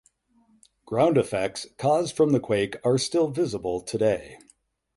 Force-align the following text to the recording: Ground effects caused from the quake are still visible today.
Ground 0.83 1.15
effects 1.19 1.67
caused 1.77 2.17
from 2.17 2.31
the 2.31 2.39
quake 2.39 2.77
are 2.83 2.97
still 2.97 3.27
visible 3.27 3.81
today. 3.81 4.39